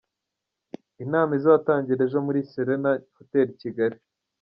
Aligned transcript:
Inama 1.03 1.31
izatangira 1.39 2.01
ejo 2.07 2.19
muri 2.27 2.39
Serena 2.51 2.91
Hoteli 3.17 3.51
i 3.55 3.59
Kigali. 3.61 3.97